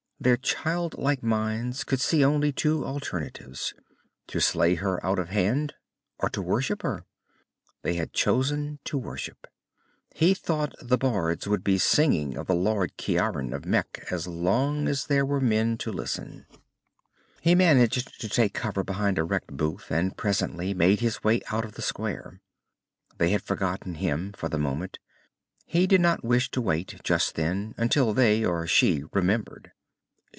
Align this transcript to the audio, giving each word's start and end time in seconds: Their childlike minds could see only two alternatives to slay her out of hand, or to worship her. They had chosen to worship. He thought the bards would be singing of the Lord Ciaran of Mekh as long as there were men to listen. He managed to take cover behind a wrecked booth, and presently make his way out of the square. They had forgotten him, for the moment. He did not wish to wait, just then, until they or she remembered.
Their 0.23 0.37
childlike 0.37 1.23
minds 1.23 1.83
could 1.83 1.99
see 1.99 2.23
only 2.23 2.51
two 2.51 2.85
alternatives 2.85 3.73
to 4.27 4.39
slay 4.39 4.75
her 4.75 5.03
out 5.03 5.17
of 5.17 5.29
hand, 5.29 5.73
or 6.19 6.29
to 6.29 6.43
worship 6.43 6.83
her. 6.83 7.05
They 7.81 7.95
had 7.95 8.13
chosen 8.13 8.77
to 8.83 8.99
worship. 8.99 9.47
He 10.13 10.35
thought 10.35 10.75
the 10.79 10.95
bards 10.99 11.47
would 11.47 11.63
be 11.63 11.79
singing 11.79 12.37
of 12.37 12.45
the 12.45 12.53
Lord 12.53 12.95
Ciaran 12.99 13.51
of 13.51 13.65
Mekh 13.65 14.05
as 14.11 14.27
long 14.27 14.87
as 14.87 15.07
there 15.07 15.25
were 15.25 15.41
men 15.41 15.75
to 15.79 15.91
listen. 15.91 16.45
He 17.41 17.55
managed 17.55 18.21
to 18.21 18.29
take 18.29 18.53
cover 18.53 18.83
behind 18.83 19.17
a 19.17 19.23
wrecked 19.23 19.57
booth, 19.57 19.89
and 19.89 20.15
presently 20.15 20.75
make 20.75 20.99
his 20.99 21.23
way 21.23 21.41
out 21.49 21.65
of 21.65 21.71
the 21.73 21.81
square. 21.81 22.39
They 23.17 23.31
had 23.31 23.41
forgotten 23.41 23.95
him, 23.95 24.33
for 24.33 24.49
the 24.49 24.59
moment. 24.59 24.99
He 25.65 25.87
did 25.87 25.99
not 26.01 26.23
wish 26.23 26.51
to 26.51 26.61
wait, 26.61 27.01
just 27.03 27.33
then, 27.33 27.73
until 27.75 28.13
they 28.13 28.45
or 28.45 28.67
she 28.67 29.03
remembered. 29.13 29.71